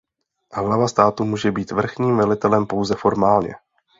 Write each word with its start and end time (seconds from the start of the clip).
Hlava 0.53 0.87
státu 0.87 1.23
může 1.23 1.51
být 1.51 1.71
vrchním 1.71 2.17
velitelem 2.17 2.65
pouze 2.67 2.95
formálně. 2.95 3.55